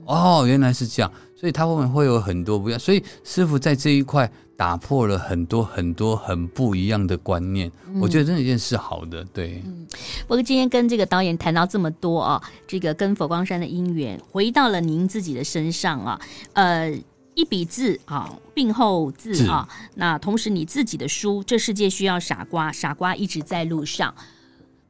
[0.10, 4.30] 哦，原来是这样，所以他们会有很多不一样，所以师傅在这一块。
[4.60, 9.64] 打破了很多很多很不一样的观念，嗯、我觉得这一件事好的，对。
[9.66, 9.88] 嗯，
[10.28, 16.20] 不过今天跟这个导演谈到这么多啊，这个跟佛光山的因缘，回到了您自己的身上啊，
[16.52, 16.94] 呃，
[17.36, 24.14] 一笔字啊，病后字啊，那同时你自己的书《这世界需要傻瓜》，傻瓜一直在路上，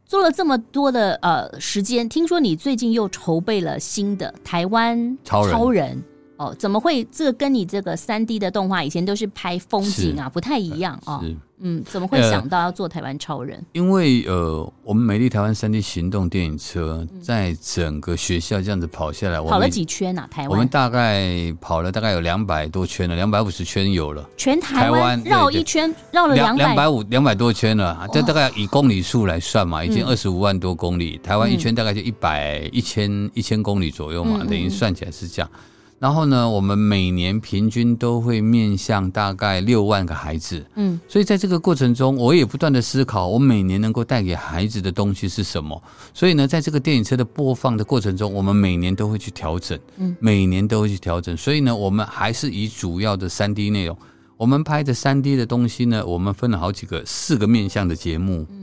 [0.10, 5.52] 做了这么多的呃时间，听说你最近又筹备了新的台湾超人。
[5.52, 6.04] 超人
[6.38, 7.04] 哦，怎么会？
[7.12, 11.24] 这个跟你这个三 D 的动画以前都是拍风景啊，不太一样哦。
[11.60, 13.58] 是嗯，怎么会想到要做台湾超人？
[13.58, 20.28] 呃、因为呃，我们美丽台湾三 D 行动电影车在整个学校这样子跑下来，跑了几圈啊？
[20.32, 20.52] 台湾？
[20.52, 24.28] 我们大概跑了大概有两百多圈了，两百五十圈有了。
[24.38, 31.20] 全台湾绕一圈绕了两两百五两百多圈了，这大概以公里数来算嘛，已经二十五万多公里。
[31.22, 35.52] 嗯、台湾一圈大概就一百一千一千公里左右嘛，嗯、等于算起来是这样。
[36.00, 45.82] 然后呢，我们每年平均都会面向大概六万个孩子，嗯，所以在这个过程中，我也不断的思考，我每年能够带给孩子的东西是什么。
[46.14, 51.36] 所以呢，在这个电影车的播放的过程中，我们每年都会去调整，嗯，每年都会去调整。
[51.36, 53.98] 所以呢，我们还是以主要的三 D 内容，
[54.38, 58.59] 我们拍的三 D 的东西呢，我们分了好几个四个面向的节目，嗯，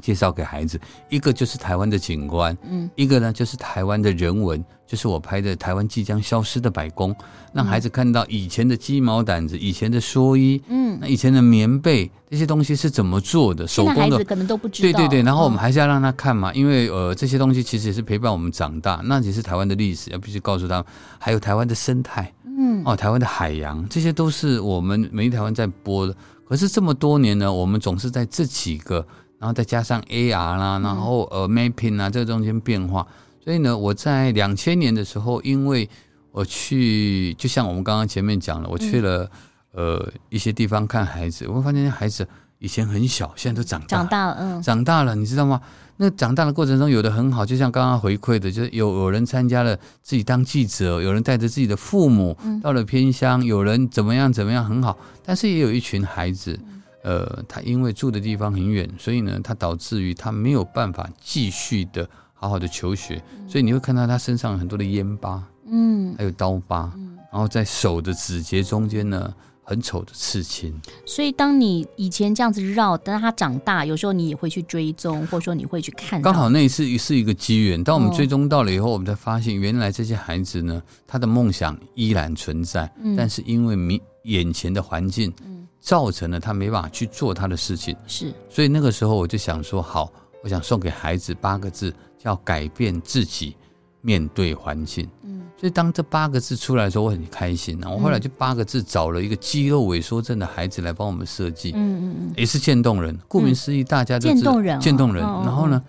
[0.00, 0.80] 介绍给孩子。
[1.08, 4.64] 一个就是台湾的景观，嗯，一个呢就是台湾的人文。
[4.86, 7.14] 就是我拍的台湾即将消失的白宫，
[7.52, 13.68] 让孩子看到以前的鸡毛掸子、以前的蓑衣，嗯，那以前的棉被这些东西是怎么做的？
[13.68, 14.98] 手工的，孩子可能都不知道。
[14.98, 20.84] 对对对，然后我们还是要让他看嘛，因为呃这些东西其实也是陪伴我们长大，那也是台湾的历史，要必须告诉他们。
[21.20, 26.12] 还有台湾的生态，嗯，哦，台湾的海洋，这些都是我们美丽台湾在播的。
[26.48, 29.06] 可是这么多年呢，我们总是在这几个，
[29.40, 33.04] 然后再加上 AR 啦，然后呃 Mapping 啊，这个中间变化。
[33.42, 35.88] 所以呢，我在两千年的时候，因为
[36.30, 39.24] 我去，就像我们刚刚前面讲了，我去了、
[39.72, 43.96] 嗯、呃一些地方看孩子，我会发现孩子以前很小，现在都长大。
[43.96, 45.58] 了，长大了，嗯，长大了，你知道吗？
[45.96, 56.58] 那长大的过程中，有的很好，就像刚刚回馈的，就是有有人参加了自己当记者，有人带着自己的父母到了偏乡，有人怎么样怎么样很好，但是也有一群孩子，
[57.02, 62.08] 呃，他因为住的地方很远，所以呢，他导致于他没有办法继续的。
[62.42, 69.30] 好好的求学，所以你会看到他身上很多的烟疤，嗯，还有刀疤，嗯，然后在手的指节中间呢，
[69.62, 70.74] 很丑的刺青。
[71.04, 76.22] 所以当你以前这样子绕，等他长大，有时候你也会去追踪，或者说你会去看。
[76.22, 87.96] 刚好那一次是一个机缘，当我们追踪到了以后，我们才发现原来这些孩子呢，他的梦想依然存在，嗯，但是因为你眼前的环境，嗯，造成了他没办法去做他的事情。
[88.06, 90.12] 是，所以那个时候我就想说，好，
[90.42, 91.94] 我想送给孩子八个字。
[92.22, 93.56] 叫改变自己，
[94.02, 95.08] 面对环境。
[95.22, 97.82] 嗯，所以当这八个字出来的时候，我很开心。
[97.82, 101.72] 我后来就八个字找了一个肌肉萎缩症的孩子来帮我们设计。
[101.74, 103.18] 嗯嗯嗯，也是渐冻人。
[103.26, 104.80] 顾名思义，大家都知道渐冻人。
[104.80, 105.24] 渐冻人。
[105.24, 105.82] 然后呢，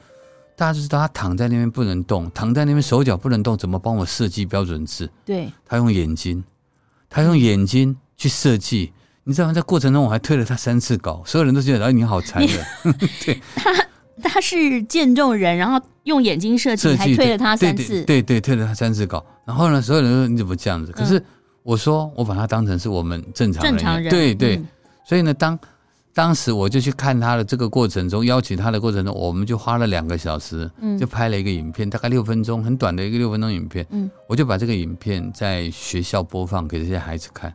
[0.55, 5.11] 大家就知道他躺在那边不能动，躺在那边手脚不能动，怎么帮我设计标准字？
[5.25, 6.41] 对，他用眼睛，
[7.09, 8.93] 他用眼睛去设计。
[9.23, 9.53] 你知道吗？
[9.53, 12.65] 在过程中我还推了他三次稿，所有人都觉得哎，你好残忍。
[13.25, 13.71] 对，他
[14.23, 15.79] 他是渐冻人，然后。
[16.05, 19.23] 用眼睛设计，还推了他三次，对对，对，推了他三次稿。
[19.45, 20.91] 然后呢，所有人说你怎么这样子？
[20.91, 21.23] 可是
[21.61, 24.55] 我说我把他当成是我们正常人，正常人，对对。
[24.55, 24.67] 嗯、
[25.05, 25.59] 所以呢，当
[26.11, 30.67] 当时我就去看他的这个过程中，邀请他的过程中，我们就花了两个小时，
[30.99, 33.85] 就拍了一个影片，大概六分钟，很短的一个六分钟影片。
[33.91, 37.53] 嗯，我就把这个影片在学校播放给这些孩子看。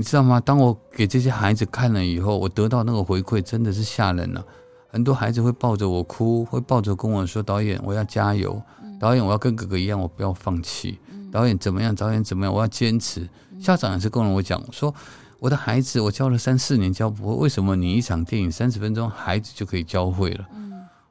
[0.00, 0.40] 你知道吗？
[0.40, 4.42] 当我给这些孩子看了以后，我得到那个回馈真的是吓人了。
[4.88, 8.62] 很多孩子会抱着我哭，会抱着跟我说：“导演，我要加油！
[8.98, 10.98] 导演，我要跟哥哥一样，我不要放弃。
[11.30, 11.94] 导演怎么样？
[11.94, 12.54] 导演怎么样？
[12.54, 13.28] 我要坚持。”
[13.60, 14.94] 校长也是跟我讲说
[15.38, 20.48] ：“我的孩子，我教了三四年教不会，为什么你一场电影三十分钟，孩子就可以教会了？”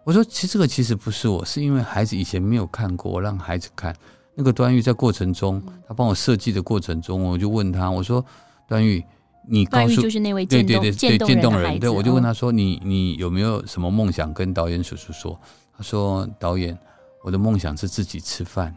[0.03, 3.95] 我说：“其实这个其实不是我，是因为孩子以前没有看过，我让孩子看。
[4.33, 8.25] 那个端玉在过程中，他帮我设计的过程中，我就问他，我说。”
[8.69, 9.03] 段誉，
[9.47, 15.37] 你告诉就是那位对对对对渐冻人，对，我就问他说：“你你有没有什么梦想跟导演叔叔说？”
[15.75, 16.77] 他说：“导演，
[17.23, 18.73] 我的梦想是自己吃饭，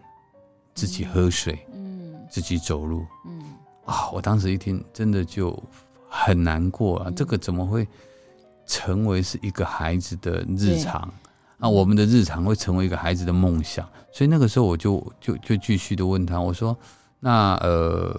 [0.75, 3.43] 自己喝水，嗯，自己走路，嗯
[3.85, 5.63] 啊！”我当时一听，真的就
[6.09, 7.13] 很难过啊！
[7.15, 7.87] 这个怎么会
[8.67, 11.13] 成为是一个孩子的日常？
[11.59, 13.87] 那我们的日常会成为一个孩子的梦想？
[14.11, 16.75] 所以那个时候我就就就继续的问他，我说
[17.21, 18.19] ：“那呃。”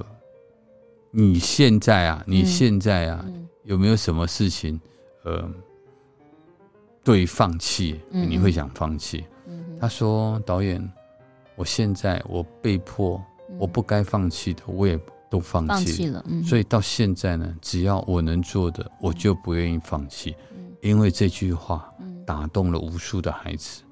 [1.16, 3.24] 你现在啊，你现在啊，
[3.66, 4.82] 有没有什么事情，
[5.24, 5.48] 呃，
[7.04, 9.24] 对放弃，嗯、你会想放弃？
[9.46, 10.92] 嗯、他说：“导演，
[11.56, 15.00] 我现在我被迫，嗯、我不该放弃的，我也
[15.30, 16.08] 都放弃。
[16.08, 16.26] 了。
[16.44, 20.36] 所以到现在呢，只要我能做的，我就不愿意放弃。
[20.58, 21.94] 嗯、因为这句话
[22.26, 23.84] 打动了无数的孩子。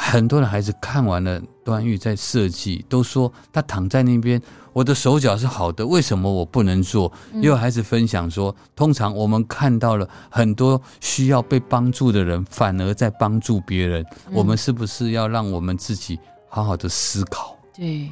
[0.00, 4.40] 嗯、很多的孩子看完了端玉在设计，都说他躺在那边。”
[4.72, 7.12] 我的手脚是好的，为什么我不能做？
[7.34, 14.06] 也有孩子分享说，通常我们看到了很多需要被帮助的人，反而在帮助别人。
[14.30, 16.16] 我们是不是要让我们自己
[16.48, 17.56] 好好的思考？
[17.74, 18.08] 对，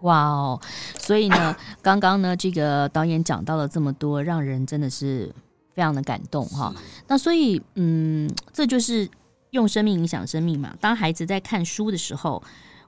[0.00, 0.58] 哇哦！
[0.98, 5.30] 所以呢， 刚刚呢，这个导演讲到了这么多，让人真的是
[5.74, 6.74] 非常的感动哈。
[7.06, 9.06] 那所以，嗯，这就是
[9.50, 10.74] 用生命影响生命嘛。
[10.80, 12.42] 当孩子在看书的时候。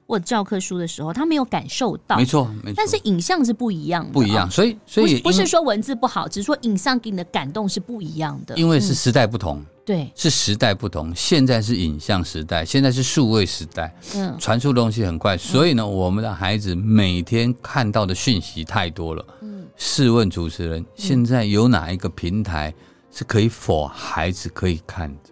[0.06, 2.74] 或教科书的时候，他没有感受到，没错，没错。
[2.76, 4.50] 但是影像是不一样的，不一样。
[4.50, 8.56] 所以，所以不是说文字不好，只是说影像给你的感动是不一样的。
[8.56, 11.14] 因为是时代不同，对，是时代不同。
[11.14, 19.24] 现在是影像时代，现在是数位时代，嗯，传输东西很快，所以呢，我们的孩子每天看到的讯息太多了。
[19.42, 22.74] 嗯，试问主持人，现在有哪一个平台
[23.12, 25.30] 是可以 for 孩子可以看的？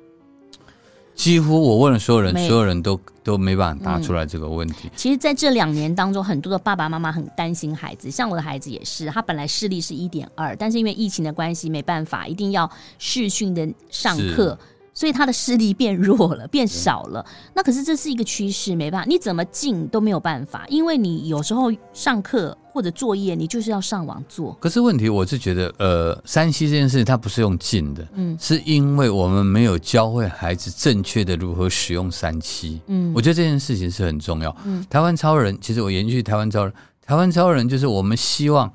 [1.19, 4.89] 几乎我问了所有人，所有人都都没办法答出来这个问题。
[4.95, 14.57] 其实，在这两年当中，很多的爸爸妈妈很担心孩子，像我的孩子也是，他本来视力是一点二，但是因为疫情的关系，没办法，一定要视讯的上课。
[14.99, 17.25] 所以他的视力变弱了，变少了。
[17.55, 24.53] 那可是这是一个趋势，没办法，你怎么进都没有办法，因为你有时候上课或者作业，你就是要上网做。
[24.55, 32.81] 可是问题，我是觉得，呃，3C 这件事它不是用进的，嗯，是因为我们没有教会孩子正确的如何使用 3C。
[32.89, 34.53] 嗯，我觉得这件事情是很重要。
[34.65, 36.75] 嗯，台湾超人，其实我延续台湾超人，
[37.07, 38.69] 台湾超人就是我们希望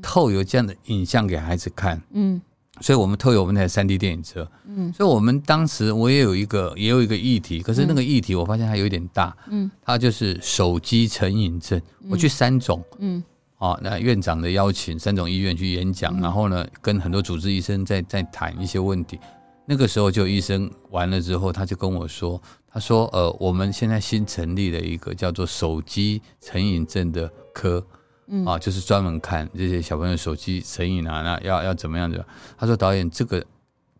[0.00, 2.00] 透有这样的影像给孩子看。
[2.14, 2.40] 嗯。
[2.80, 11.80] 所以我们特有我们那台三 D 电影车，嗯，所以我们当时我也有一个也有一个议题，可是那个议题我发现它有点大，嗯，它就是手机成瘾症。
[12.08, 13.22] 我去三种，嗯，
[13.58, 19.18] 哦，那院长的邀请，三种医院去演讲，然后呢，跟很多主治医生在在谈一些问题。
[19.64, 27.84] 那个时候就医生完了之后，他就跟我说，他说，呃，我们现在新成立了一个叫做手机成瘾症的科。
[28.28, 32.26] 嗯啊，就是专门看这些小朋友手机成瘾啊，那要要怎么样的？
[32.58, 33.44] 他说导演，这个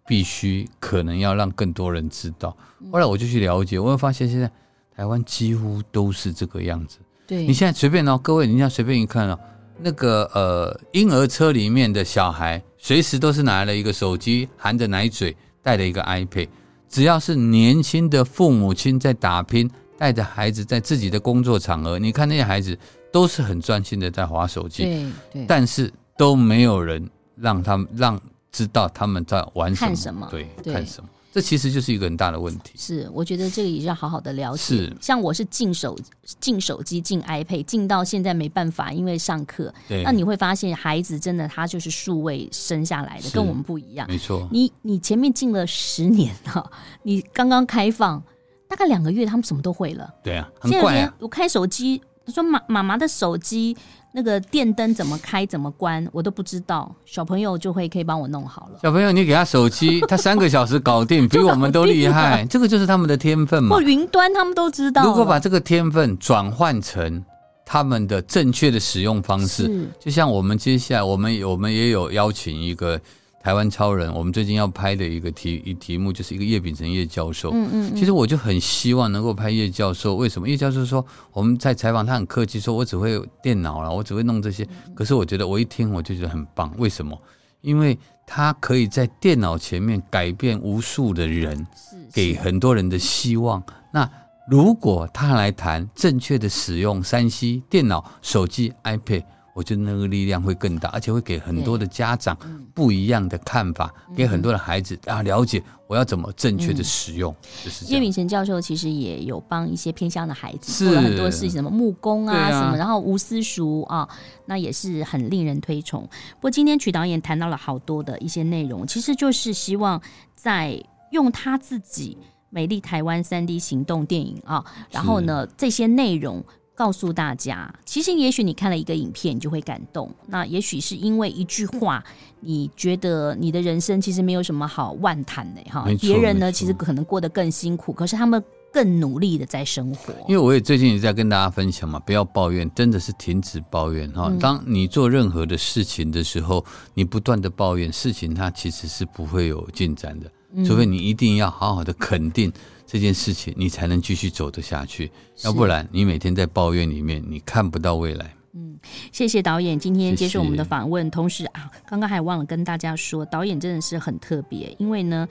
[0.05, 2.57] 必须可能要让更多人知道。
[2.91, 4.51] 后来我就去了解，我会发现现在
[4.97, 6.99] 台湾几乎都是这个样子。
[7.25, 9.39] 对，你现在随便哦，各位，你要随便一看哦，
[9.81, 16.49] 那个呃婴儿车里面的小孩，随时都是拿了一个手机，含着奶嘴，带了一个 iPad。
[16.89, 22.77] 只要是年轻的父母亲在打拼，带着孩子在自己的工作场合，你看那些孩子。
[23.17, 28.21] 都是很专心的在划手机，对对，但是都没有人让他们让
[28.53, 32.75] 知道他们在玩什么，看什么，对，对看什么，这其实就是一个很大的问题。
[32.77, 34.59] 是，我觉得这个也要好好的了解。
[34.59, 35.99] 是，像我是进手
[36.41, 39.73] 进手机进 iPad 进到现在没办法，因为上课。
[39.89, 44.07] 对，那你会发现孩子真的他就是数位生下来的，跟我们不一样。
[44.07, 46.71] 没错，你你前面进了十年了，
[47.03, 48.23] 你刚刚开放
[48.69, 50.07] 大概两个月，他们什么都会了。
[50.23, 51.15] 对啊，很怪啊。
[51.19, 52.03] 我开手机。
[52.27, 53.77] 他说妈：“妈妈妈的手机
[54.13, 58.81] 那个电灯怎么开怎么关，我都不知道，小朋友就会可以帮我弄好了。
[58.83, 62.45] 小朋友，你给他手机，他三个小时搞定， 比我们都厉害。
[62.47, 63.77] 这个就是他们的天分嘛。
[63.77, 65.05] 或云端，他们都知道。
[65.05, 67.25] 如果把这个天分转换成
[67.65, 73.01] 他们的正确的使用方式，就像我们接下来，我们我们也有邀请一个。
[73.47, 77.53] 台湾超人，我们最近要拍的一个题一题目就是一个叶秉成叶教授。
[77.53, 80.17] 嗯嗯，其实我就很希望能够拍叶教授。
[80.17, 80.49] 为什么？
[80.49, 84.67] 叶教授说我们在采访他很客气，说我只会电脑了，我只会弄这些。
[84.97, 86.75] 可是我觉得我一听我就觉得很棒。
[86.77, 87.17] 为什么？
[87.61, 91.65] 因为他可以在电脑前面改变无数的人，
[92.13, 93.63] 给很多人的希望。
[93.93, 94.11] 那
[94.51, 99.23] 如果他来谈正确的使用三 C 电脑、手机、iPad。
[99.57, 102.37] 我觉得那个力量会更大，而且会给很多的家长
[102.75, 107.35] 不一样的看法，给很多的孩子啊了解我要怎么正确的使用。
[107.65, 114.07] 就是叶秉成教授其实也有帮一些偏乡的孩子做了很多事情，什么木工啊什么，然后无私塾啊，
[114.45, 116.03] 那也是很令人推崇。
[116.35, 119.99] 不过今天曲导演谈到了好多的一些内容，其实就是希望
[120.35, 120.79] 在
[121.13, 122.19] 用他自己
[122.51, 126.45] 美丽台湾三 D 行动电影啊，然后呢这些内容。
[126.77, 130.15] 告诉大家，其实也许你看了一个影片，你就会感动。
[130.27, 132.05] 那也许是因为一句话，
[132.41, 135.87] 你觉得你的人生其实没有什么好万谈的哈。
[135.99, 140.13] 别人呢，其实可能过得更辛苦，可是他们更努力的在生活。
[140.29, 144.31] 因为我也最近也在跟大家分享嘛，不要抱怨，真的是停止抱怨哈。
[144.39, 146.63] 当你做任何的事情的时候，
[146.93, 150.31] 你不断的抱怨，事情它其实是不会有进展的，
[150.63, 152.53] 除非你一定要好好的肯定。
[152.87, 155.11] 这件事情你才能继续走得下去，
[155.43, 158.33] 要不然你每天在抱怨里面，你看不到未来。
[158.55, 158.79] 嗯，
[159.13, 161.11] 谢谢导演今天接受我们的访问，谢谢。
[161.11, 165.29] 同时啊，刚刚还忘了跟大家说，导演真的是很特别，因为呢，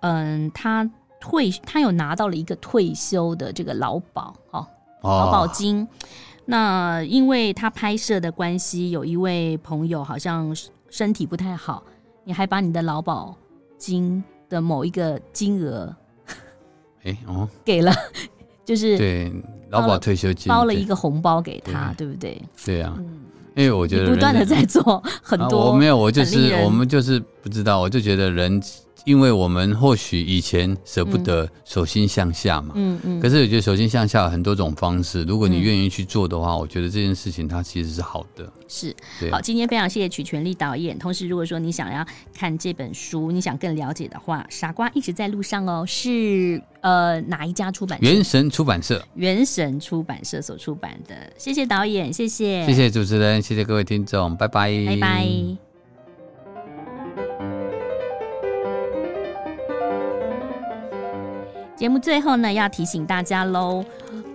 [0.00, 0.88] 嗯，他
[1.20, 4.66] 退，他有拿到了一个退休的这个劳保哦，
[5.02, 5.82] 劳保金。
[5.82, 5.88] 哦。
[6.44, 10.54] 那因为他拍摄的关系，有一位朋友好像
[10.90, 11.82] 身体不太好，
[12.24, 13.36] 你还把你的劳保
[13.78, 15.94] 金的某一个金额。
[17.04, 17.92] 哎哦，给了，
[18.64, 19.32] 就是对
[19.70, 22.42] 劳保退休金包了一个红包给他，对，对不对？
[22.64, 23.20] 对啊，嗯、
[23.56, 28.60] 因为我觉得不断的在做很多、啊，我没有，我就是我们就是不知道，我就觉得人。
[29.04, 38.50] 因为我们或许以前舍不得手心向下嘛，嗯嗯，可是我觉得手心向下有很多种方式，如果你愿意去做的话，我觉得这件事情它其实是好的。
[38.68, 38.94] 是，
[39.32, 40.96] 好，今天非常谢谢曲全力导演。
[40.98, 48.04] 同时，如果说你想要看这本书，你想更了解的话，傻瓜一直在路上哦，是呃哪一家出版社？
[48.08, 49.04] 圆神出版社。
[49.14, 51.14] 元神出版社所出版的。
[51.36, 55.69] 谢谢导演，谢谢，谢谢主持人，谢谢各位听众，拜拜，拜拜。
[61.80, 63.82] 节目最后呢，要提醒大家喽，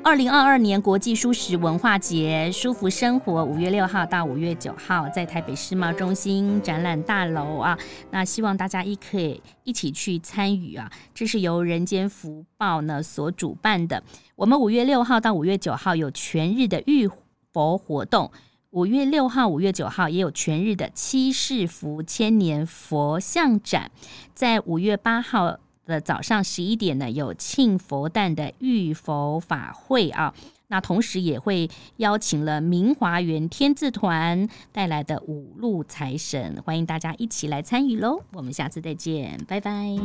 [0.04, 7.78] 二零二二年国际蔬食文化节，舒服生活五月六号到五月九号在台北世贸中心展览大楼啊，
[8.10, 14.02] 那希望大家一可以一起去参与啊，这是由人间福报呢所主办的。
[14.36, 17.08] 我们五月六号到五月九号有全日的浴
[17.54, 18.32] 佛活动，
[18.72, 23.92] 五月六号、五月九号也有全日的七世福千年佛像展，
[24.34, 25.60] 在五月八号。
[25.86, 30.34] 的早上十一点呢，有庆佛诞的浴佛法会啊，
[30.68, 38.22] 那同时也会邀请了明华园天字团带来的五路财神，欢迎大家一起来参与喽！
[38.34, 39.96] 我们下次再见，拜拜。